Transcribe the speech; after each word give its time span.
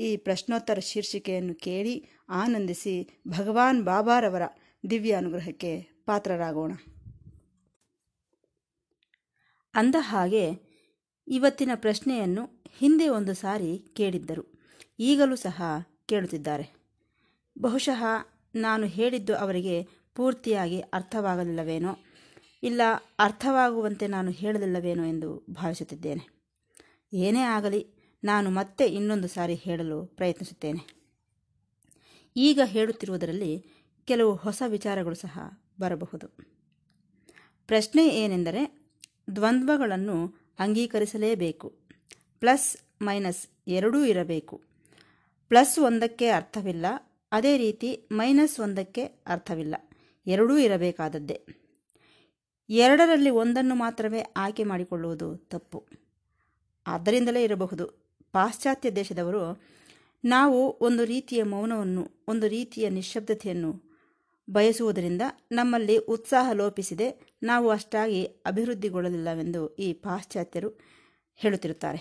ಈ 0.00 0.16
ಪ್ರಶ್ನೋತ್ತರ 0.16 0.78
ಶೀರ್ಷಿಕೆಯನ್ನು 0.78 1.54
ಕೇಳಿ 1.54 2.06
ಆನಂದಿಸಿ 2.28 3.20
ಭಗವಾನ್ 3.28 3.84
ಬಾಬಾರವರ 3.84 4.42
ದಿವ್ಯ 4.90 5.12
ಅನುಗ್ರಹಕ್ಕೆ 5.12 5.80
ಪಾತ್ರರಾಗೋಣ. 6.06 6.72
ಅಂದ 9.74 9.94
ಹಾಗೆ 9.98 10.72
ಇವತ್ತಿನ 11.28 11.70
ಪ್ರಶ್ನೆಯನ್ನು 11.74 12.64
ಹಿಂದೆ 12.78 13.08
ಒಂದು 13.08 13.34
ಸಾರಿ 13.34 13.78
ಕೇಳಿದ್ದರು. 13.78 14.60
ಈಗಲೂ 14.98 15.36
ಸಹ 15.36 15.62
ಕೇಳುತ್ತಿದ್ದಾರೆ. 16.06 16.74
ಬಹುಶಃ 17.58 18.04
ನಾನು 18.54 18.86
ಹೇಳಿದ್ದು 18.86 19.36
ಅವರಿಗೆ 19.36 19.86
ಪೂರ್ತಿಯಾಗಿ 20.14 20.80
ಅರ್ಥವಾಗಲಿಲ್ಲವೇನೋ, 20.80 21.98
ಇಲ್ಲ 22.62 22.80
ಅರ್ಥವಾಗುವಂತೆ 23.18 24.06
ನಾನು 24.06 24.30
ಹೇಳಲಿಲ್ಲವೇನೋ 24.30 25.04
ಎಂದು 25.04 25.46
ಭಾವಿಸುತ್ತಿದ್ದೇನೆ. 25.50 26.42
ಏನೇ 27.12 27.40
ಆಗಲಿ 27.40 27.91
ನಾನು 28.24 28.50
ಮತ್ತೆ 28.50 28.86
ಇನ್ನೊಂದು 28.86 29.28
ಸಾರಿ 29.28 29.54
ಹೇಳಲು 29.54 30.06
ಪ್ರಯತ್ನಿಸುತ್ತೇನೆ. 30.06 31.02
ಈಗ 32.36 32.60
ಹೇಳುತ್ತಿರುವುದರಲ್ಲಿ 32.64 33.66
ಕೆಲವು 34.04 34.34
ಹೊಸ 34.34 34.62
ವಿಚಾರಗಳು 34.66 35.14
ಸಹ 35.14 35.60
ಬರಬಹುದು. 35.80 36.28
ಪ್ರಶ್ನೆ 37.66 38.08
ಏನೆಂದರೆ, 38.08 38.90
ದ್ವಂದ್ವಗಳನ್ನು 39.36 40.34
ಅಂಗೀಕರಿಸಲೇಬೇಕು. 40.58 41.78
ಪ್ಲಸ್ 42.40 42.76
ಮೈನಸ್ 43.02 43.46
ಎರಡೂ 43.68 44.04
ಇರಬೇಕು. 44.04 44.62
ಪ್ಲಸ್ 45.48 45.78
ಒಂದಕ್ಕೆ 45.78 46.28
ಅರ್ಥವಿಲ್ಲ, 46.28 46.86
ಅದೇ 47.32 47.56
ರೀತಿ 47.56 48.08
ಮೈನಸ್ 48.12 48.60
ಒಂದಕ್ಕೆ 48.60 49.04
ಅರ್ಥವಿಲ್ಲ, 49.04 49.74
ಎರಡೂ 50.26 50.58
ಇರಬೇಕಾದದ್ದೇ. 50.58 51.46
ಎರಡರಲ್ಲಿ 52.68 53.30
ಒಂದನ್ನು 53.30 53.74
ಮಾತ್ರವೇ 53.74 54.20
ಆಯ್ಕೆ 54.36 54.64
ಮಾಡಿಕೊಳ್ಳುವುದು 54.64 55.36
ತಪ್ಪು. 55.36 55.86
ಆದ್ದರಿಂದಲೇ 56.86 57.44
ಇರಬಹುದು. 57.44 58.01
ಪಾಶ್ಚಾತ್ಯ 58.32 58.90
ದೇಶದವರು 58.90 59.62
ನಾವು 60.24 60.78
ಒಂದು 60.80 61.04
ರೀತಿಯ 61.04 61.42
ಮೌನವನ್ನು, 61.42 62.24
ಒಂದು 62.28 62.48
ರೀತಿಯ 62.48 62.88
ನಿಶ್ಶಬ್ದತೆಯನ್ನು 62.88 63.92
ಬಯಸುವುದರಿಂದ 64.50 65.22
ನಮ್ಮಲ್ಲಿ 65.52 65.98
ಉತ್ಸಾಹ 65.98 66.52
ಲೋಪಿಸಿದೆ 66.52 67.36
ನಾವು 67.42 67.70
ಅಷ್ಟಾಗಿ 67.70 68.24
ಅಭಿವೃದ್ಧಿಗೊಳ್ಳಲಿಲ್ಲವೆಂದು 68.24 69.74
ಈ 69.74 69.92
ಪಾಶ್ಚಾತ್ಯರು 69.92 70.80
ಹೇಳುತ್ತಿರುತ್ತಾರೆ. 71.36 72.00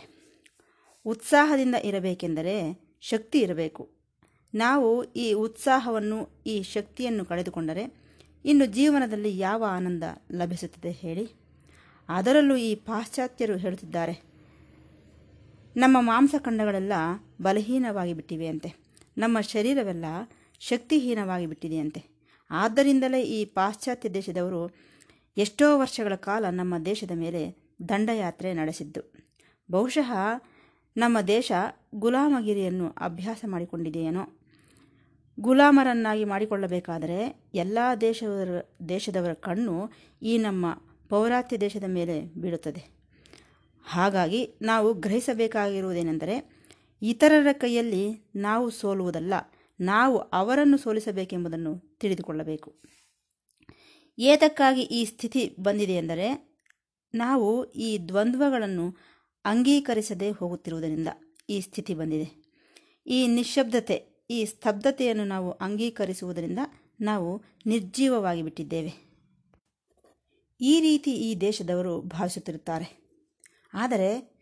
ಉತ್ಸಾಹದಿಂದ 1.05 1.75
ಇರಬೇಕೆಂದರೆ 1.75 2.55
ಶಕ್ತಿ 3.01 3.39
ಇರಬೇಕು. 3.39 3.89
ನಾವು 4.53 5.03
ಈ 5.03 5.33
ಉತ್ಸಾಹವನ್ನು, 5.33 6.43
ಈ 6.47 6.63
ಶಕ್ತಿಯನ್ನು 6.63 7.25
ಕಳೆದುಕೊಂಡರೆ 7.25 7.93
ಇನ್ನು 8.45 8.65
ಜೀವನದಲ್ಲಿ 8.65 9.37
ಯಾವ 9.37 9.63
ಆನಂದ 9.67 10.03
ಲಭಿಸುತ್ತದೆ 10.31 10.91
ಹೇಳಿ. 10.91 11.29
ಅದರಲ್ಲೂ 12.09 12.55
ಈ 12.55 12.75
ಪಾಶ್ಚಾತ್ಯರು 12.75 13.57
ಹೇಳುತ್ತಿದ್ದಾರೆ. 13.57 14.30
ನಮ್ಮ 15.75 15.97
ಮಾಂಸಖಂಡಗಳೆಲ್ಲ 15.99 16.93
ಬಲಹೀನವಾಗಿ 17.41 18.13
ಬಿಟ್ಟಿವೆಯಂತೆ. 18.13 18.73
ನಮ್ಮ 19.17 19.41
ಶರೀರವೆಲ್ಲ 19.41 20.05
ಶಕ್ತಿಹೀನವಾಗಿ 20.59 21.45
ಬಿಟ್ಟಿದೆಯಂತೆ 21.45 22.03
ಆದ್ದರಿಂದಲೇ 22.51 23.21
ಈ 23.21 23.45
ಪಾಶ್ಚಾತ್ಯ 23.45 24.09
ದೇಶದವರು 24.09 24.71
ಎಷ್ಟೋ 25.37 25.79
ವರ್ಷಗಳ 25.79 26.15
ಕಾಲ 26.15 26.45
ನಮ್ಮ 26.49 26.77
ದೇಶದ 26.77 27.11
ಮೇಲೆ 27.13 27.55
ದಂಡಯಾತ್ರೆ 27.89 28.53
ನಡೆಸಿದ್ದು. 28.53 29.13
ಬಹುಶಃ 29.71 30.11
ನಮ್ಮ 30.97 31.21
ದೇಶ 31.21 31.51
ಗುಲಾಮಗಿರಿಯನ್ನು 31.95 32.89
ಅಭ್ಯಾಸ 32.89 33.45
ಮಾಡಿಕೊಂಡಿದೆಯೇನೋ. 33.47 34.39
ಗುಲಾಮರನ್ನಾಗಿ 35.39 36.25
ಮಾಡಿಕೊಳ್ಳಬೇಕಾದರೆ 36.25 37.49
ಎಲ್ಲ 37.53 37.77
ದೇಶವರ 38.01 38.47
ದೇಶದವರ 38.89 39.33
ಕಣ್ಣು 39.33 39.91
ಈ 40.21 40.37
ನಮ್ಮ 40.37 40.65
ಪೌರಾತ್ಯ 41.09 41.57
ದೇಶದ 41.57 41.83
ಮೇಲೆ 41.87 42.21
ಬೀಳುತ್ತದೆ. 42.21 43.00
ಹಾಗಾಗಿ 43.83 44.53
ನಾವು 44.61 44.93
ಗ್ರಹಿಸಬೇಕಾಗಿರುವುದೇನೆಂದರೆ, 44.93 46.61
ಇತರರ 47.01 47.47
ಕೈಯಲ್ಲಿ 47.51 48.31
ನಾವು 48.35 48.69
ಸೋಲುವುದಲ್ಲ, 48.69 49.33
ನಾವು 49.79 50.17
ಅವರನ್ನು 50.17 50.77
ಸೋಲಿಸಬೇಕೆಂಬುದನ್ನು 50.77 51.97
ತಿಳಿದುಕೊಳ್ಳಬೇಕು. 51.99 52.81
ಏತಕ್ಕಾಗಿ 54.17 54.81
ಈ 54.81 55.05
ಸ್ಥಿತಿ 55.05 55.55
ಬಂದಿದೆ 55.59 55.93
ಎಂದರೆ, 55.93 56.57
ನಾವು 57.15 57.71
ಈ 57.71 57.97
ದ್ವಂದ್ವಗಳನ್ನು 58.07 58.95
ಅಂಗೀಕರಿಸದೆ 59.45 60.31
ಹೋಗುತ್ತಿರುವುದರಿಂದ 60.31 61.07
ಈ 61.49 61.61
ಸ್ಥಿತಿ 61.61 61.93
ಬಂದಿದೆ. 61.93 62.43
ಈ 63.07 63.27
ನಿಶ್ಶಬ್ದತೆ, 63.27 64.25
ಈ 64.29 64.45
ಸ್ತಬ್ಧತೆಯನ್ನು 64.45 65.25
ನಾವು 65.25 65.51
ಅಂಗೀಕರಿಸುವುದರಿಂದ 65.51 66.59
ನಾವು 67.01 67.43
ನಿರ್ಜೀವವಾಗಿ 67.65 68.41
ಬಿಟ್ಟಿದ್ದೇವೆ 68.41 69.11
ಈ 70.61 70.81
ರೀತಿ 70.81 71.11
ಈ 71.11 71.35
ದೇಶದವರು 71.35 72.01
ಭಾವಿಸುತ್ತಿರುತ್ತಾರೆ. 72.01 73.00
ಆದರೆ 73.73 74.41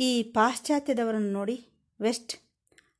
ಈ 0.00 0.22
ಪಾಶ್ಚಾತ್ಯದವರನ್ನು 0.22 1.32
ನೋಡಿ 1.32 1.68
ವೆಸ್ಟ್ 2.00 2.34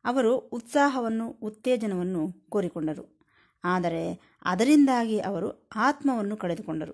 ಅವರು 0.04 0.38
ಉತ್ಸಾಹವನ್ನು, 0.38 1.31
ಉತ್ತೇಜನವನ್ನು 1.31 2.32
ಕೋರಿಕೊಂಡರು. 2.48 3.21
ಆದರೆ 3.65 4.20
ಅದರಿಂದಾಗಿ 4.44 5.20
ಅವರು 5.20 5.69
ಆತ್ಮವನ್ನು 5.76 6.37
ಕಳೆದುಕೊಂಡರು. 6.37 6.93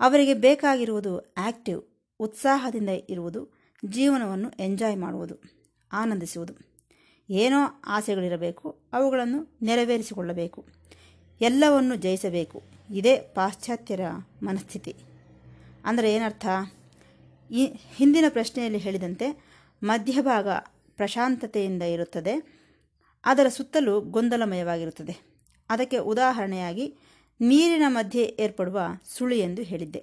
ಅವರಿಗೆ 0.00 0.34
ಬೇಕಾಗಿರುವುದು 0.34 1.34
ಆಕ್ಟಿವ್, 1.34 1.82
ಉತ್ಸಾಹದಿಂದ 2.20 2.88
ಇರುವುದು, 2.88 3.48
ಜೀವನವನ್ನು 3.88 4.50
ಎಂಜಾಯ್ 4.50 4.96
ಮಾಡುವುದು, 4.96 5.34
ಆನಂದಿಸುವುದು. 5.92 6.54
ಏನೋ 7.30 7.82
ಆಸೆಗಳಿರಬೇಕು, 7.86 8.78
ಅವುಗಳನ್ನು 8.92 9.58
ನೆರವೇರಿಸಿಕೊಳ್ಳಬೇಕು, 9.62 10.64
ಎಲ್ಲವನ್ನು 11.40 11.94
ಜಯಿಸಬೇಕು. 11.94 12.62
ಇದೇ 12.90 13.18
ಪಾಶ್ಚಾತ್ಯರ 13.18 14.00
ಮನಸ್ಥಿತಿ. 14.42 14.96
ಅಂದರೆ 15.84 16.14
ಏನರ್ಥ? 16.14 16.46
ಈ 17.54 17.66
ಹಿಂದಿನ 17.96 18.24
ಪ್ರಶ್ನೆಯಲ್ಲಿ 18.28 18.78
ಹೇಳಿದಂತೆ 18.78 19.26
ಮಧ್ಯಭಾಗ 19.82 20.48
ಪ್ರಶಾಂತತೆಯಿಂದ 20.96 21.82
ಇರುತ್ತದೆ. 21.82 22.34
ಅದರ 23.24 23.46
ಸುತ್ತಲೂ 23.48 24.00
ಗೊಂದಲಮಯವಾಗಿರುತ್ತದೆ. 24.00 25.14
ಅದಕ್ಕೆ 25.70 25.98
ಉದಾಹರಣೆಯಾಗಿ 25.98 26.86
ನೀರಿನ 27.40 27.82
ಮಧ್ಯೆ 27.86 28.36
ಏರ್ಪಡುವ 28.40 28.80
ಸುಳಿ 29.16 29.38
ಎಂದು 29.40 29.62
ಹೇಳಿದ್ದೆ. 29.62 30.02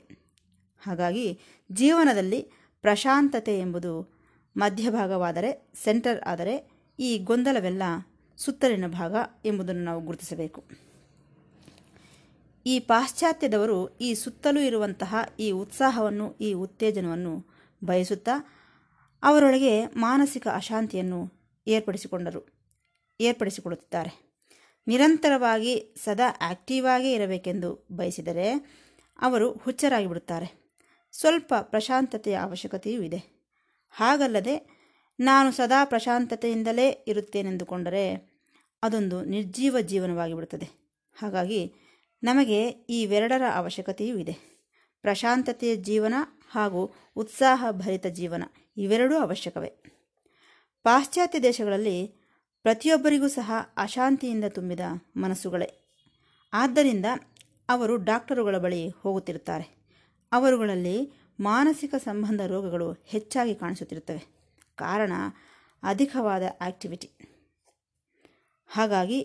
ಹಾಗಾಗಿ 0.81 1.39
ಜೀವನದಲ್ಲಿ 1.71 2.41
ಪ್ರಶಾಂತತೆ 2.81 3.59
ಎಂಬುದು 3.59 4.21
ಮಧ್ಯಭಾಗವಾದರೆ 4.57 5.71
ಸೆಂಟರ್ 5.83 6.21
ಆದರೆ 6.21 6.71
ಈ 6.99 7.17
ಗೊಂದಲವೆಲ್ಲ 7.17 7.83
ಸುತ್ತಲಿನ 8.37 8.87
ಭಾಗ 8.87 9.15
ಎಂಬುದನ್ನು 9.45 9.83
ನಾವು 9.83 10.01
ಗುರುತಿಸಬೇಕು. 10.01 10.90
ಈ 12.65 12.79
ಪಾಶ್ಚಾತ್ಯದವರು 12.79 13.97
ಈ 13.97 14.13
ಸುತ್ತಲೂ 14.13 14.59
ಇರುವಂತಹ 14.59 15.15
ಈ 15.39 15.51
ಉತ್ಸಾಹವನ್ನು, 15.51 16.37
ಈ 16.37 16.53
ಉತ್ತೇಜನವನ್ನು 16.53 17.33
ಬಯಸುತ್ತಾ 17.83 18.31
ಅವರೊಳಗೆ 19.23 19.85
ಮಾನಸಿಕ 19.85 20.47
ಅಶಾಂತಿಯನ್ನು 20.47 21.19
ಏರ್ಪಡಿಸಿಕೊಂಡರು 21.67 22.41
ಏರ್ಪಡಿಸಿಕೊಳ್ಳುತ್ತಿದ್ದಾರೆ 23.19 24.31
ನಿರಂತರವಾಗಿ 24.87 25.93
ಸದಾ 26.03 26.37
ಆಕ್ಟಿವ್ 26.41 26.85
ಆಗಿ 26.93 27.13
ಇರಬೇಕೆಂದು 27.13 27.87
ಬಯಸಿದರೆ 27.91 28.47
ಅವರು 29.21 29.51
ಹುಚ್ಚರಾಗಿ 29.53 30.07
ಬಿಡುತ್ತಾರೆ 30.07 30.47
ಸ್ವಲ್ಪ 31.13 31.53
ಪ್ರಶಾಂತತೆಯ 31.61 32.35
ಅವಶ್ಯಕತೆಯೂ 32.35 33.01
ಇದೆ. 33.01 33.19
ಹಾಗಲ್ಲದೆ 33.91 34.55
ನಾನು 35.19 35.51
ಸದಾ 35.51 35.85
ಪ್ರಶಾಂತತೆಯಿಂದಲೇ 35.85 36.89
ಇರುತ್ತೇನೆಂದುಕೊಂಡರೆ 37.07 38.05
ಅದೊಂದು 38.83 39.21
ನಿರ್ಜೀವ 39.25 39.77
ಜೀವನವಾಗಿಬಿಡುತ್ತದೆ. 39.81 40.67
ಹಾಗಾಗಿ 41.19 41.73
ನಮಗೆ 42.23 42.69
ಇವೆರಡರ 42.69 43.41
ಅವಶ್ಯಕತೆಯೂ 43.55 44.17
ಇದೆ. 44.17 44.51
ಪ್ರಶಾಂತತೆಯ 45.01 45.75
ಜೀವನ 45.75 46.13
ಹಾಗೂ 46.51 46.93
ಉತ್ಸಾಹ 47.15 47.65
ಭರಿತ 47.71 48.07
ಜೀವನ 48.07 48.43
ಇವೆರಡೂ 48.77 49.17
ಅವಶ್ಯಕವೇ. 49.17 49.69
ಪಾಶ್ಚಾತ್ಯ 50.83 51.39
ದೇಶಗಳಲ್ಲಿ 51.39 52.07
ಪ್ರತಿಯೊಬ್ಬರಿಗೂ 52.61 53.27
ಸಹ 53.27 53.51
ಅಶಾಂತಿಯಿಂದ 53.77 54.43
ತುಂಬಿದ 54.49 54.79
ಮನಸ್ಸುಗಳೇ. 55.17 55.99
ಆದ್ದರಿಂದ 56.53 57.05
ಅವರು 57.69 57.97
ಡಾಕ್ಟರುಗಳ 57.97 58.57
ಬಳಿ 58.57 58.89
ಹೋಗುತ್ತಿರುತ್ತಾರೆ. 58.89 59.75
ಅವರುಗಳಲ್ಲಿ 60.31 61.13
ಮಾನಸಿಕ 61.39 61.95
ಸಂಬಂಧ 61.95 62.41
ರೋಗಗಳು 62.41 62.91
ಹೆಚ್ಚಾಗಿ 62.91 63.55
ಕಾಣಿಸುತ್ತಿರುತ್ತವೆ. 63.55 64.27
ಕಾರಣ 64.75 65.11
ಅಧಿಕವಾದ 65.83 66.43
ಆಕ್ಟಿವಿಟಿ. 66.61 67.09
ಹಾಗಾಗಿ 68.67 69.21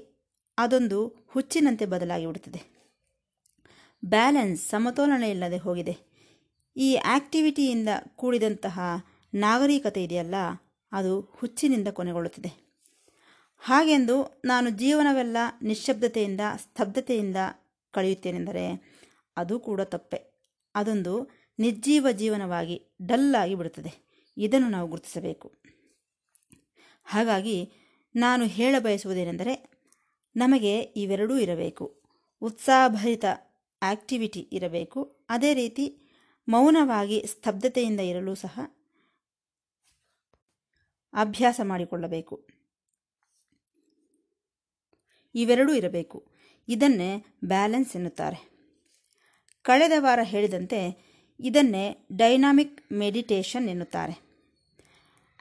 ಅದೊಂದು 0.59 1.09
ಹುಚ್ಚಿನಂತೆ 1.29 1.87
ಬದಲಾಗಿ 1.87 2.27
ಬಿಡುತ್ತದೆ. 2.27 2.76
ಬ್ಯಾಲೆನ್ಸ್ 4.05 4.69
ಸಮತೋಲನ 4.69 5.25
ಇಲ್ಲದೆ 5.25 5.57
ಹೋಗಿದೆ. 5.57 5.97
ಈ 6.77 6.95
ಆ್ಯಕ್ಟಿವಿಟಿಯಿಂದ 6.95 7.89
ಕೂಡಿದಂತಹ 8.17 8.81
ನಾಗರಿಕತೆ 9.35 10.05
ಇದೆಯಲ್ಲ, 10.05 10.35
ಅದು 10.93 11.21
ಹುಚ್ಚಿನಿಂದ 11.21 11.89
ಕೊನೆಗೊಳ್ಳುತ್ತದೆ. 11.89 12.67
ಹಾಗೆಂದು 13.59 14.43
ನಾನು 14.45 14.71
ಜೀವನವೆಲ್ಲ 14.71 15.37
ನಿಶ್ಶಬ್ದತೆಯಿಂದ, 15.63 16.41
ಸ್ತಬ್ಧತೆಯಿಂದ 16.57 17.37
ಕಳೆಯುತ್ತೇನೆಂದರೆ, 17.91 18.97
ಅದು 19.37 19.61
ಕೂಡ 19.61 19.81
ತಪ್ಪೆ. 19.81 20.23
ಅದೊಂದು 20.75 21.29
ನಿರ್ಜೀವ 21.59 22.07
ಜೀವನವಾಗಿ 22.13 22.83
ಡಲ್ಲಾಗಿ 23.07 23.55
ಬಿಡುತ್ತದೆ. 23.55 24.07
ಇದನ್ನು 24.39 24.69
ನಾವು 24.69 24.89
ಗುರುತಿಸಬೇಕು. 24.89 25.53
ಹಾಗಾಗಿ 27.05 27.73
ನಾನು 28.17 28.45
ಹೇಳ 28.45 28.75
ಬಯಸುವುದೇನೆಂದರೆ 28.79 29.71
ನಮಗೆ 30.37 30.81
ಇವೆರಡೂ 30.81 31.39
ಇರಬೇಕು. 31.39 32.03
ಉತ್ಸಾಹಭರಿತ 32.41 33.25
ಆಕ್ಟಿವಿಟಿ 33.83 34.41
ಇರಬೇಕು. 34.41 35.27
ಅದೇ 35.29 35.55
ರೀತಿ 35.55 35.99
ಮೌನವಾಗಿ 36.49 37.25
ಸ್ತಬ್ಧತೆಯಿಂದ 37.27 38.01
ಇರಲು 38.01 38.35
ಸಹ 38.35 38.61
ಅಭ್ಯಾಸ 41.13 41.61
ಮಾಡಿಕೊಳ್ಳಬೇಕು. 41.65 42.47
ಇವೆರಡೂ 45.35 45.73
ಇರಬೇಕು. 45.73 46.27
ಇದನ್ನೇ 46.69 47.25
ಬ್ಯಾಲೆನ್ಸ್ 47.45 47.97
ಎನ್ನುತ್ತಾರೆ. 47.97 48.57
ಕಳೆದ 49.63 49.93
ವಾರ 49.99 50.19
ಹೇಳಿದಂತೆ 50.23 51.07
ಇದನ್ನೇ 51.41 52.07
ಡೈನಾಮಿಕ್ 52.17 52.93
ಮೆಡಿಟೇಷನ್ 52.93 53.69
ಎನ್ನುತ್ತಾರೆ. 53.69 54.27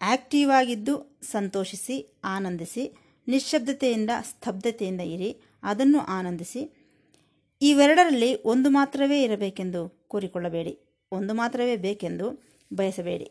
ಆಕ್ಟಿವ್ 0.01 0.51
ಆಗಿದ್ದು 0.51 1.19
ಸಂತೋಷಿಸಿ, 1.21 2.21
ಆನಂದಿಸಿ, 2.23 2.97
ನಿಶ್ಶಬ್ದತೆಯಿಂದ, 3.27 4.09
ಸ್ತಬ್ಧತೆಯಿಂದ 4.23 5.01
ಇರಿ, 5.01 5.43
ಅದನ್ನು 5.63 5.99
ಆನಂದಿಸಿ 5.99 6.84
ಇವೆರಡರಲ್ಲಿ 7.67 8.43
ಒಂದು 8.43 8.69
ಮಾತ್ರವೇ 8.69 9.23
ಇರಬೇಕೆಂದು 9.23 10.05
ಕೋರಿಕೊಳ್ಳಬೇಡಿ. 10.07 10.73
ಒಂದು 11.11 11.33
ಮಾತ್ರವೇ 11.33 11.75
ಬೇಕೆಂದು 11.75 12.27
ಬಯಸಬೇಡಿ. 12.73 13.29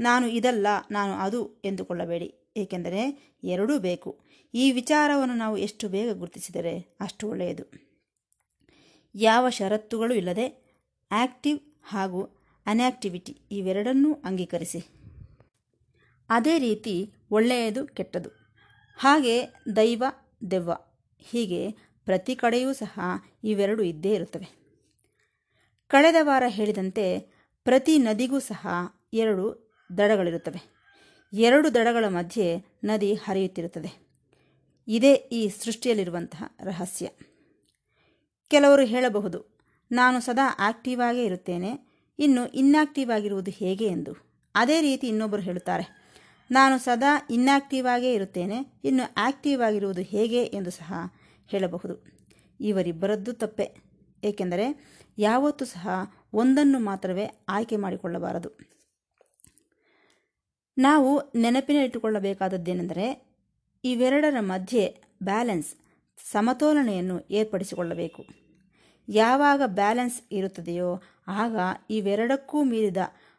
ನಾನು 0.00 0.26
ಇದಲ್ಲ, 0.28 0.66
ನಾನು 0.90 1.12
ಅದು 1.12 1.40
ಎಂದುಕೊಳ್ಳಬೇಡಿ. 1.64 2.28
ಏಕೆಂದರೆ 2.56 3.02
ಎರಡೂ 3.44 3.78
ಬೇಕು. 3.78 4.10
ಈ 4.54 4.72
ವಿಚಾರವನ್ನು 4.72 5.34
ನಾವು 5.34 5.56
ಎಷ್ಟು 5.56 5.88
ಬೇಗ 5.88 6.12
ಗುರುತಿಸಿದರೆ 6.12 6.96
ಅಷ್ಟು 7.00 7.28
ಒಳ್ಳೆಯದು. 7.28 7.64
ಯಾವ 9.14 9.48
ಷರತ್ತುಗಳು 9.48 10.14
ಇಲ್ಲದೆ 10.14 10.46
ಆಕ್ಟಿವ್ 11.10 11.58
ಹಾಗೂ 11.84 12.22
ಅನ್ಯಾಕ್ಟಿವಿಟಿ 12.66 13.36
ಇವೆರಡನ್ನೂ 13.50 14.14
ಅಂಗೀಕರಿಸಿ. 14.24 14.80
ಅದೇ 16.30 16.58
ರೀತಿ 16.58 17.12
ಒಳ್ಳೆಯದು 17.30 17.86
ಕೆಟ್ಟದು. 17.86 18.30
ಹಾಗೆ 18.96 19.36
ದೈವ, 19.76 20.04
ದೆವ್ವ 20.50 20.72
ಹೀಗೆ 21.18 21.89
ಪ್ರತಿ 22.10 22.34
ಕಡೆಯೂ 22.34 22.70
ಸಹ 22.72 23.00
ಇವೆರಡು 23.44 23.82
ಇದ್ದೇ 23.82 24.12
ಇರುತ್ತವೆ. 24.14 24.48
ಕಳೆದ 25.90 26.18
ವಾರ 26.20 26.44
ಹೇಳಿದಂತೆ 26.48 27.04
ಪ್ರತಿ 27.66 27.94
ನದಿಗೂ 27.98 28.38
ಸಹ 28.40 28.66
ಎರಡು 29.14 29.44
ದಡಗಳಿರುತ್ತವೆ. 29.90 30.60
ಎರಡು 31.32 31.68
ದಡಗಳ 31.74 32.04
ಮಧ್ಯೆ 32.08 32.46
ನದಿ 32.84 33.10
ಹರಿಯುತ್ತಿರುತ್ತದೆ. 33.14 33.90
ಇದೇ 34.88 35.12
ಈ 35.32 35.40
ಸೃಷ್ಟಿಯಲ್ಲಿರುವಂತಹ 35.48 36.44
ರಹಸ್ಯ. 36.64 37.08
ಕೆಲವರು 38.50 38.84
ಹೇಳಬಹುದು, 38.84 39.38
ನಾನು 39.90 40.18
ಸದಾ 40.20 40.46
ಆಕ್ಟಿವ್ 40.60 41.00
ಆಗೇ 41.08 41.24
ಇರುತ್ತೇನೆ, 41.24 41.70
ಇನ್ನು 42.18 42.42
ಇನ್ಆಕ್ಟಿವ್ 42.54 43.10
ಆಗಿರುವುದು 43.16 43.50
ಹೇಗೆ 43.50 43.86
ಎಂದು. 43.86 44.12
ಅದೇ 44.54 44.78
ರೀತಿ 44.80 45.06
ಇನ್ನೊಬ್ಬರು 45.08 45.42
ಹೇಳುತ್ತಾರೆ, 45.42 45.86
ನಾನು 46.50 46.76
ಸದಾ 46.78 47.12
ಇನ್ಆಕ್ಟಿವ್ 47.30 47.86
ಆಗೇ 47.86 48.12
ಇರುತ್ತೇನೆ, 48.14 48.58
ಇನ್ನು 48.84 49.04
ಆಕ್ಟಿವ್ 49.16 49.60
ಆಗಿರುವುದು 49.62 50.04
ಹೇಗೆ 50.14 50.42
ಎಂದು 50.58 50.70
ಸಹ 50.70 50.92
ಹೇಳಬಹುದು. 51.50 52.06
ಇವರಿಬ್ಬರದ್ದು 52.60 53.32
ತಪ್ಪೆ. 53.32 53.90
ಏಕೆಂದರೆ 54.24 54.84
ಯಾವತ್ತೂ 55.18 55.64
ಸಹ 55.64 55.88
ಒಂದನ್ನು 56.32 56.78
ಮಾತ್ರವೇ 56.78 57.44
ಆಯ್ಕೆ 57.48 57.76
ಮಾಡಿಕೊಳ್ಳಬಾರದು. 57.76 58.50
ನಾವು 60.78 61.32
ನೆನಪಿನಲ್ಲಿಟ್ಟುಕೊಳ್ಳಬೇಕಾದದ್ದೇನೆಂದರೆ 61.34 63.30
ಇವೆರಡರ 63.84 64.36
ಮಧ್ಯೆ 64.40 65.02
ಬ್ಯಾಲೆನ್ಸ್, 65.22 65.74
ಸಮತೋಲನೆಯನ್ನು 66.30 67.20
ಏರ್ಪಡಿಸಿಕೊಳ್ಳಬೇಕು. 67.30 68.26
ಯಾವಾಗ 69.08 69.62
ಬ್ಯಾಲೆನ್ಸ್ 69.66 70.22
ಇರುತ್ತದೆಯೋ 70.32 71.02
ಆಗ 71.28 71.56
ಇವೆರಡಕ್ಕೂ 71.90 72.62
ಮೀರಿದ 72.62 72.96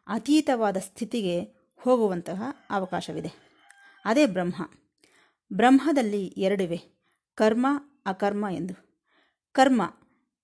ಅತೀತವಾದ 0.07 0.77
ಸ್ಥಿತಿಗೆ 0.77 1.43
ಹೋಗುವಂತಹ 1.77 2.43
ಅವಕಾಶವಿದೆ. 2.69 3.51
ಅದೇ 4.05 4.25
ಬ್ರಹ್ಮ. 4.25 4.71
ಬ್ರಹ್ಮದಲ್ಲಿ 5.53 6.25
ಎರಡಿವೆ. 6.25 7.01
ಕರ್ಮ 7.35 7.67
ಅಕರ್ಮ 8.05 8.45
ಎಂದು. 8.51 8.73
ಕರ್ಮ, 9.51 9.81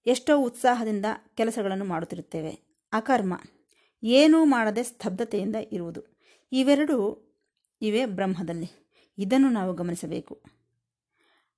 ಎಷ್ಟೋ 0.05 0.41
ಉತ್ಸಾಹದಿಂದ 0.41 1.05
ಕೆಲಸಗಳನ್ನು 1.35 1.85
ಮಾಡುತ್ತಿರುತ್ತೇವೆ. 1.85 2.49
ಅಕರ್ಮ, 2.93 3.39
ಏನೂ 4.03 4.45
ಮಾಡದೆ 4.45 4.83
ಸ್ತಬ್ಧತೆಯಿಂದ 4.83 5.55
ಇರುವುದು. 5.71 6.01
ಇವೆರಡೂ 6.51 7.23
ಇವೆ 7.81 8.05
ಬ್ರಹ್ಮದಲ್ಲಿ. 8.05 8.87
ಇದನ್ನು 9.17 9.49
ನಾವು 9.49 9.73
ಗಮನಿಸಬೇಕು. 9.73 10.43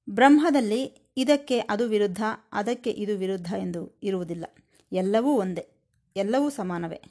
ಬ್ರಹ್ಮದಲ್ಲಿ 0.10 1.14
ಇದಕ್ಕೆ 1.18 1.60
ಅದು 1.60 1.88
ವಿರುದ್ಧ, 1.88 2.24
ಅದಕ್ಕೆ 2.52 2.92
ಇದು 2.92 3.18
ವಿರುದ್ಧ 3.18 3.54
ಎಂದು 3.54 4.00
ಇರುವುದಿಲ್ಲ. 4.04 4.46
ಎಲ್ಲವೂ 4.92 5.32
ಒಂದೇ, 5.32 5.68
ಎಲ್ಲವೂ 6.16 6.50
ಸಮಾನವೇ. 6.50 7.02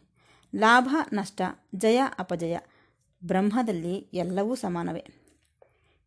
ಲಾಭ, 0.56 0.96
ನಷ್ಟ, 1.12 1.42
ಜಯ, 1.74 2.02
ಅಪಜಯ, 2.18 2.58
ಬ್ರಹ್ಮದಲ್ಲಿ 3.24 3.94
ಎಲ್ಲವೂ 3.94 4.54
ಸಮಾನವೇ. 4.54 5.06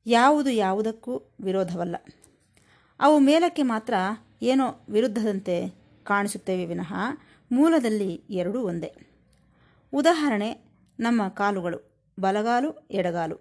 ಯಾವುದು 0.06 0.50
ಯಾವುದಕ್ಕೂ 0.50 1.38
ವಿರೋಧವಲ್ಲ. 1.42 1.96
ಅವು 3.02 3.20
ಮೇಲಕ್ಕೆ 3.20 3.64
ಮಾತ್ರ 3.64 3.94
ಏನೋ 4.42 4.86
ವಿರುದ್ಧದಂತೆ 4.90 5.56
ಕಾಣಿಸುತ್ತೇವೆ 6.04 6.66
ವಿನಃ 6.66 6.94
ಮೂಲದಲ್ಲಿ 7.52 8.12
ಎರಡೂ 8.30 8.60
ಒಂದೇ. 8.62 8.92
ಉದಾಹರಣೆ, 9.94 10.50
ನಮ್ಮ 11.00 11.28
ಕಾಲುಗಳು, 11.28 11.80
ಬಲಗಾಲು, 12.20 12.72
ಎಡಗಾಲು. 12.92 13.38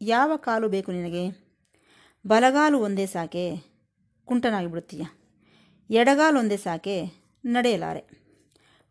ಯಾವ 0.00 0.32
ಕಾಲು 0.36 0.68
ಬೇಕು 0.68 0.92
ನಿನಗೆ? 0.92 1.24
ಬಲಗಾಲು 2.26 2.78
ಒಂದೇ 2.78 3.06
ಸಾಕೆ, 3.06 3.44
ಕುಂಟನಾಗಿ 4.24 4.66
ಬಿಡುತ್ತೀಯ. 4.66 5.04
ಎಡಗಾಲು 5.90 6.38
ಒಂದೇ 6.38 6.56
ಸಾಕೆ, 6.56 6.96
ನಡೆಯಲಾರೆ. 7.44 8.02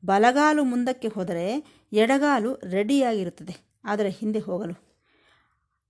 ಬಲಗಾಲು 0.05 0.63
ಮುಂದಕ್ಕೆ 0.63 1.07
ಹೋದರೆ 1.07 1.47
ಎಡಗಾಲು 1.93 2.53
ರೆಡಿಯಾಗಿರುತ್ತದೆ, 2.69 3.55
ಆದರೆ 3.85 4.09
ಹಿಂದೆ 4.09 4.39
ಹೋಗಲು. 4.39 4.75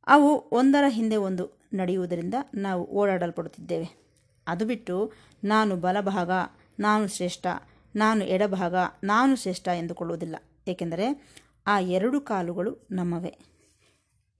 ಅವು 0.07 0.29
ಒಂದರ 0.51 0.83
ಹಿಂದೆ 0.87 1.15
ಒಂದು 1.15 1.62
ನಡೆಯುವುದರಿಂದ 1.73 2.33
ನಾವು 2.55 2.89
ಓಡಾಡಲ್ಪಡುತ್ತಿದ್ದೇವೆ. 2.89 4.03
ಅದು 4.47 4.65
ಬಿಟ್ಟು 4.65 5.13
ನಾನು 5.43 5.75
ಬಲಭಾಗ, 5.75 6.31
ನಾನು 6.79 7.07
ಶ್ರೇಷ್ಠ, 7.07 7.47
ನಾನು 7.95 8.25
ಎಡಭಾಗ, 8.25 8.75
ನಾನು 9.03 9.35
ಶ್ರೇಷ್ಠ 9.35 9.67
ಎಂದುಕೊಳ್ಳುವುದಿಲ್ಲ. 9.67 10.35
ಏಕೆಂದರೆ 10.67 11.33
ಆ 11.67 11.79
ಎರಡು 11.79 12.21
ಕಾಲುಗಳು 12.21 12.87
ನಮ್ಮವೇ. 12.91 13.37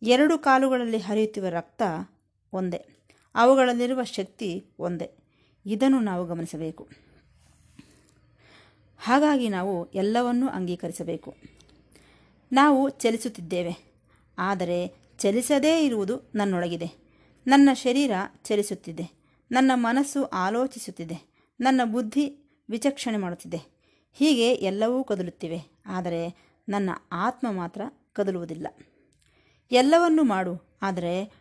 ಎರಡು 0.01 0.37
ಕಾಲುಗಳಲ್ಲಿ 0.37 0.97
ಹರಿಯುತ್ತಿರುವ 0.97 1.49
ರಕ್ತ 1.49 1.81
ಒಂದೇ. 2.53 2.85
ಅವುಗಳಲ್ಲಿರುವ 3.35 4.03
ಶಕ್ತಿ 4.03 4.65
ಒಂದೇ. 4.79 5.11
ಇದನ್ನು 5.65 5.99
ನಾವು 5.99 6.27
ಗಮನಿಸಬೇಕು. 6.27 6.87
ಹಾಗಾಗಿ 9.03 9.49
ನಾವು 9.49 9.91
ಎಲ್ಲವನ್ನೂ 9.91 10.47
ಅಂಗೀಕರಿಸಬೇಕು. 10.47 11.35
ನಾವು 12.51 12.89
ಚಲಿಸುತ್ತಿದ್ದೇವೆ. 12.89 13.93
ಆದರೆ 14.37 14.95
ಚಲಿಸದೇ 15.17 15.85
ಇರುವುದು 15.85 16.31
ನನ್ನೊಳಗಿದೆ. 16.35 17.02
ನನ್ನ 17.47 17.69
ಶರೀರ 17.73 18.11
ಚಲಿಸುತ್ತಿದೆ. 18.43 19.11
ನನ್ನ 19.51 19.71
ಮನಸ್ಸು 19.75 20.23
ಆಲೋಚಿಸುತ್ತಿದೆ. 20.25 21.17
ನನ್ನ 21.59 21.81
ಬುದ್ಧಿ 21.85 22.25
ವಿಚಕ್ಷಣೆ 22.69 23.17
ಮಾಡುತ್ತಿದೆ. 23.17 23.57
ಹೀಗೆ 24.13 24.53
ಎಲ್ಲವೂ 24.53 25.03
ಕದಲುತ್ತಿವೆ. 25.03 25.59
ಆದರೆ 25.85 26.35
ನನ್ನ 26.69 26.89
ಆತ್ಮ 27.11 27.51
ಮಾತ್ರ 27.51 27.81
ಕದಲುವುದಿಲ್ಲ. 28.13 28.67
ಎಲ್ಲವನ್ನೂ 29.71 30.23
ಮಾಡು, 30.23 30.77
ಆದರೆ 30.81 31.31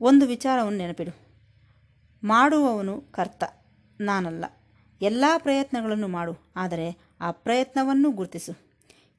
ಒಂದು 0.00 0.26
ವಿಚಾರವನ್ನು 0.26 0.78
ನೆನಪಿಡು. 0.78 1.12
ಮಾಡುವವನು 2.24 3.00
ಕರ್ತ, 3.00 3.44
ನಾನಲ್ಲ. 4.00 4.44
ಎಲ್ಲ 5.00 5.24
ಪ್ರಯತ್ನಗಳನ್ನು 5.38 6.08
ಮಾಡು, 6.08 6.52
ಆದರೆ 6.56 6.98
ಆ 7.20 7.30
ಪ್ರಯತ್ನವನ್ನು 7.30 8.10
ಗುರುತಿಸು. 8.10 8.52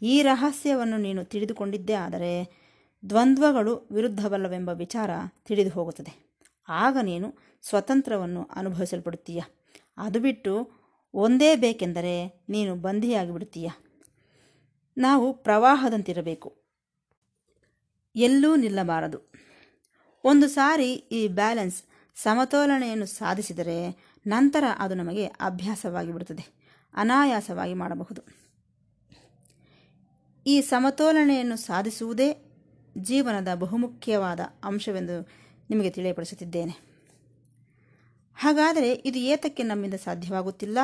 ಈ 0.01 0.21
ರಹಸ್ಯವನ್ನು 0.21 0.97
ನೀನು 0.97 1.25
ತಿಳಿದುಕೊಂಡಿದ್ದೇ 1.25 1.93
ಆದರೆ 1.93 2.62
ದ್ವಂದ್ವಗಳು 3.09 3.89
ವಿರುದ್ಧವಲ್ಲವೆಂಬ 3.91 4.69
ವಿಚಾರ 4.69 5.09
ತಿಳಿದು 5.43 5.69
ಹೋಗುತ್ತದೆ 5.69 6.39
ಆಗ 6.69 6.97
ನೀನು 7.01 7.33
ಸ್ವತಂತ್ರವನ್ನು 7.61 8.43
ಅನುಭವಿಸಲ್ಪಡುತ್ತೀಯ. 8.43 9.41
ಅದು 9.97 10.19
ಬಿಟ್ಟು 10.19 10.71
ಒಂದೇ 11.13 11.55
ಬೇಕೆಂದರೆ 11.55 12.45
ನೀನು 12.49 12.75
ಬಂಧಿಯಾಗಿ 12.75 13.31
ಬಿಡುತ್ತೀಯ 13.31 13.69
ನಾವು 14.97 15.33
ಪ್ರವಾಹದಂತಿರಬೇಕು. 15.33 16.63
ಎಲ್ಲೂ 18.15 18.55
ನಿಲ್ಲಬಾರದು. 18.55 19.33
ಒಂದು 20.23 20.47
ಸಾರಿ 20.47 20.93
ಈ 20.93 21.27
ಬ್ಯಾಲೆನ್ಸ್ 21.27 21.83
ಸಮತೋಲನೆಯನ್ನು 22.15 23.05
ಸಾಧಿಸಿದರೆ 23.05 23.97
ನಂತರ 24.27 24.63
ಅದು 24.79 24.95
ನಮಗೆ 24.95 25.25
ಅಭ್ಯಾಸವಾಗಿ 25.25 26.11
ಬಿಡುತ್ತದೆ 26.11 26.45
ಅನಾಯಾಸವಾಗಿ 26.93 27.73
ಮಾಡಬಹುದು. 27.73 28.21
ಈ 30.45 30.61
ಸಮತೋಲನೆಯನ್ನು 30.61 31.55
ಸಾಧಿಸುವುದೇ 31.55 32.52
ಜೀವನದ 32.97 33.47
ಬಹುಮುಖ್ಯವಾದ 33.55 34.39
ಅಂಶವೆಂದು 34.63 35.29
ನಿಮಗೆ 35.69 35.89
ತಿಳಿಯಪಡಿಸುತ್ತಿದ್ದೇನೆ. 35.89 36.93
ಹಾಗಾದರೆ 38.35 38.93
ಇದು 38.93 39.19
ಏತಕ್ಕೆ 39.19 39.63
ನಮ್ಮಿಂದ 39.63 39.93
ಸಾಧ್ಯವಾಗುತ್ತಿಲ್ಲ 39.93 40.77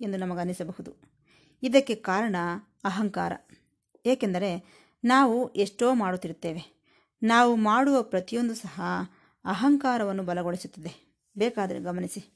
ಎಂದು 0.00 0.18
ನಮಗನಿಸಬಹುದು. 0.18 0.92
ಇದಕ್ಕೆ 1.62 1.94
ಕಾರಣ 1.94 2.36
ಅಹಂಕಾರ. 2.84 3.32
ಏಕೆಂದರೆ 4.06 4.64
ನಾವು 5.04 5.48
ಎಷ್ಟೋ 5.48 5.94
ಮಾಡುತ್ತಿರುತ್ತೇವೆ. 5.94 6.74
ನಾವು 7.22 7.56
ಮಾಡುವ 7.56 8.02
ಪ್ರತಿಯೊಂದು 8.02 8.54
ಸಹ 8.54 8.80
ಅಹಂಕಾರವನ್ನು 9.44 10.22
ಬಲಗೊಳಿಸುತ್ತದೆ. 10.22 11.20
ಬೇಕಾದರೆ 11.38 11.80
ಗಮನಿಸಿ. 11.80 12.34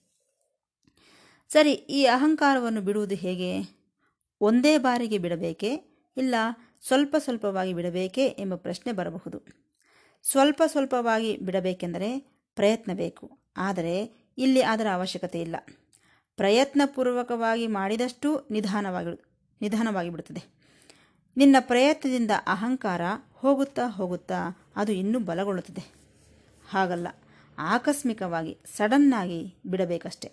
ಸರಿ, 1.48 1.72
ಈ 1.72 2.04
ಅಹಂಕಾರವನ್ನು 2.04 2.80
ಬಿಡುವುದು 2.80 3.14
ಹೇಗೆ? 3.14 3.78
ಒಂದೇ 4.40 4.78
ಬಾರಿಗೆ 4.78 5.18
ಬಿಡಬೇಕೇ? 5.18 5.74
ಇಲ್ಲ 6.16 6.34
ಸ್ವಲ್ಪ 6.86 7.16
ಸ್ವಲ್ಪವಾಗಿ 7.18 7.74
ಬಿಡಬೇಕೇ 7.74 8.26
ಎಂಬ 8.26 8.54
ಪ್ರಶ್ನೆ 8.54 8.92
ಬರಬಹುದು. 8.92 9.42
ಸ್ವಲ್ಪ 10.22 10.62
ಸ್ವಲ್ಪವಾಗಿ 10.66 11.36
ಬಿಡಬೇಕೆಂದರೆ 11.36 12.18
ಪ್ರಯತ್ನ 12.54 12.92
ಬೇಕು. 12.94 13.38
ಆದರೆ 13.56 14.28
ಇಲ್ಲಿ 14.38 14.62
ಅದರ 14.62 14.86
ಅವಶ್ಯಕತೆ 14.94 15.40
ಇಲ್ಲ. 15.40 15.56
ಪ್ರಯತ್ನಪೂರ್ವಕವಾಗಿ 16.36 17.66
ಮಾಡಿದಷ್ಟು 17.66 18.48
ನಿಧಾನವಾಗಿ 18.50 19.22
ನಿಧಾನವಾಗಿ 19.60 20.10
ಬಿಡುತ್ತದೆ 20.10 20.58
ನಿನ್ನ 21.36 21.56
ಪ್ರಯತ್ನದಿಂದ 21.60 22.30
ಅಹಂಕಾರ 22.46 23.00
ಹೋಗುತ್ತಾ 23.32 23.88
ಹೋಗುತ್ತಾ 23.88 24.70
ಅದು 24.76 24.92
ಇನ್ನೂ 24.92 25.18
ಬಲಗೊಳ್ಳುತ್ತದೆ. 25.18 25.94
ಹಾಗಲ್ಲ, 26.68 27.08
ಆಕಸ್ಮಿಕವಾಗಿ, 27.58 28.58
ಸಡನ್ನಾಗಿ 28.76 29.54
ಬಿಡಬೇಕಷ್ಟೆ. 29.66 30.30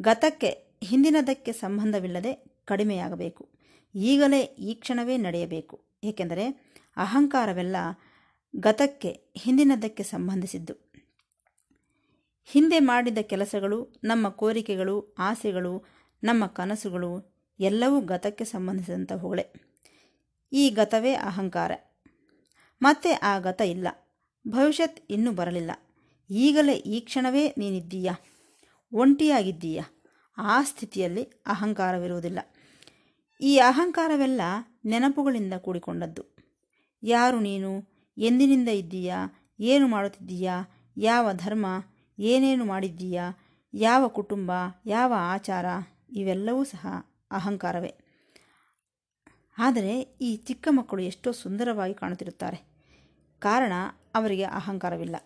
ಗತಕ್ಕೆ, 0.00 0.78
ಹಿಂದಿನದಕ್ಕೆ 0.84 1.52
ಸಂಬಂಧವಿಲ್ಲದೆ 1.52 2.44
ಕಡಿಮೆಯಾಗಬೇಕು. 2.64 3.55
ಈಗಲೇ 3.94 4.40
ಈ 4.40 4.74
ಕ್ಷಣವೇ 4.74 5.16
ನಡೆಯಬೇಕು. 5.16 5.84
ಏಕೆಂದರೆ 6.04 6.46
ಅಹಂಕಾರವೆಲ್ಲ 6.96 7.76
ಗತಕ್ಕೆ 8.56 9.20
ಹಿಂದಿನದಕ್ಕೆ 9.36 10.02
ಸಂಬಂಧಿಸಿದ್ದು. 10.02 10.92
ಹಿಂದೆ 12.44 12.80
ಮಾಡಿದ 12.80 13.18
ಕೆಲಸಗಳು, 13.22 14.00
ನಮ್ಮ 14.04 14.28
ಕೋರಿಕೆಗಳು, 14.28 15.14
ಆಸೆಗಳು, 15.18 15.84
ನಮ್ಮ 16.22 16.46
ಕನಸುಗಳು 16.46 17.36
ಎಲ್ಲವೂ 17.60 18.00
ಗತಕ್ಕೆ 18.00 18.44
ಸಂಬಂಧಿಸಿದಂಥವುಗಳೇ 18.44 19.52
ಈ 20.52 20.70
ಗತವೇ 20.70 21.12
ಅಹಂಕಾರ. 21.12 21.72
ಮತ್ತೆ 22.82 23.12
ಆ 23.12 23.38
ಗತ 23.38 23.60
ಇಲ್ಲ. 23.60 23.88
ಭವಿಷ್ಯತ್ 24.48 25.00
ಇನ್ನೂ 25.10 25.32
ಬರಲಿಲ್ಲ. 25.32 25.70
ಈಗಲೇ 26.30 26.72
ಈ 26.72 27.00
ಕ್ಷಣವೇ 27.00 27.54
ನೀನಿದ್ದೀಯಾ? 27.58 28.12
ಒಂಟಿಯಾಗಿದ್ದೀಯಾ? 28.92 29.84
ಆ 30.38 30.62
ಸ್ಥಿತಿಯಲ್ಲಿ 30.62 31.22
ಅಹಂಕಾರವಿರುವುದಿಲ್ಲ. 31.22 32.38
ಈ 33.40 33.58
ಅಹಂಕಾರವೆಲ್ಲ 33.58 34.40
ನೆನಪುಗಳಿಂದ 34.84 35.54
ಕೂಡಿಕೊಂಡದ್ದು. 35.54 36.36
ಯಾರು 37.02 37.40
ನೀನು? 37.40 37.84
ಎಂದಿನಿಂದ 38.18 38.68
ಇದ್ದೀಯಾ? 38.68 39.26
ಏನು 39.60 39.88
ಮಾಡುತ್ತಿದ್ದೀಯಾ? 39.88 40.64
ಯಾವ 40.96 41.32
ಧರ್ಮ? 41.32 41.66
ಏನೇನು 42.18 42.64
ಮಾಡಿದ್ದೀಯಾ? 42.64 43.32
ಯಾವ 43.74 44.08
ಕುಟುಂಬ? 44.08 44.52
ಯಾವ 44.86 45.12
ಆಚಾರ? 45.16 45.64
ಇವೆಲ್ಲವೂ 46.10 46.64
ಸಹ 46.64 46.86
ಅಹಂಕಾರವೇ. 47.30 47.94
ಆದರೆ 49.58 50.00
ಈ 50.00 50.36
ಚಿಕ್ಕ 50.36 50.68
ಮಕ್ಕಳು 50.70 51.02
ಎಷ್ಟೋ 51.02 51.32
ಸುಂದರವಾಗಿ 51.32 51.94
ಕಾಣುತ್ತಿರುತ್ತಾರೆ. 51.94 52.66
ಕಾರಣ 53.38 53.72
ಅವರಿಗೆ 54.14 54.42
ಅಹಂಕಾರವಿಲ್ಲ. 54.42 55.16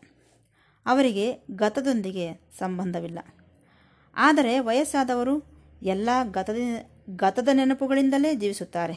ಅವರಿಗೆ 0.86 1.32
ಗತದೊಂದಿಗೆ 1.50 2.50
ಸಂಬಂಧವಿಲ್ಲ. 2.58 3.18
ಆದರೆ 4.16 4.58
ವಯಸ್ಸಾದವರು 4.58 5.42
ಎಲ್ಲ 5.82 6.08
ಗತದ 6.30 6.56
ಗತದ 7.16 7.48
ನೆನಪುಗಳಿಂದಲೇ 7.52 8.34
ಜೀವಿಸುತ್ತಾರೆ. 8.34 8.94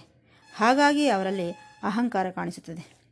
ಹಾಗಾಗಿ 0.56 1.08
ಅವರಲ್ಲಿ 1.08 1.52
ಅಹಂಕಾರ 1.84 2.30
ಕಾಣಿಸುತ್ತದೆ. 2.30 3.04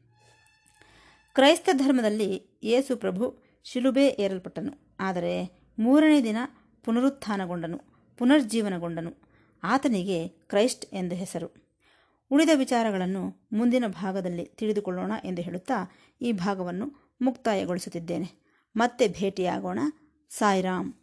ಕ್ರೈಸ್ತ 1.33 1.69
ಧರ್ಮದಲ್ಲಿ 1.73 2.59
ಯೇಸು 2.63 2.97
ಪ್ರಭು 2.97 3.37
ಶಿಲುಬೆ 3.63 4.07
ಏರಲ್ಪಟ್ಟನು. 4.07 4.95
ಆದರೆ 4.99 5.59
ಮೂರನೇ 5.79 6.23
ದಿನ 6.23 6.37
ಪುನರುತ್ಥಾನಗೊಂಡನು, 6.83 7.81
ಪುನರ್ಜೀವನಗೊಂಡನು. 8.17 9.13
ಆತನಿಗೆ 9.63 10.27
ಕ್ರೈಸ್ಟ್ 10.27 10.85
ಎಂದು 10.93 11.15
ಹೆಸರು. 11.15 11.71
ಉಳಿದ 12.31 12.49
ವಿಚಾರಗಳನ್ನು 12.55 13.47
ಮುಂದಿನ 13.53 13.83
ಭಾಗದಲ್ಲಿ 13.87 14.45
ತಿಳಿದುಕೊಳ್ಳೋಣ 14.45 15.11
ಎಂದು 15.23 15.41
ಹೇಳುತ್ತಾ 15.41 15.95
ಈ 16.21 16.31
ಭಾಗವನ್ನು 16.31 17.15
ಮುಕ್ತಾಯಗೊಳಿಸುತ್ತಿದ್ದೇನೆ. 17.21 18.41
ಮತ್ತೆ 18.75 19.07
ಭೇಟಿಯಾಗೋಣ. 19.07 19.79
ಸಾಯಿರಾಮ್ 20.29 20.93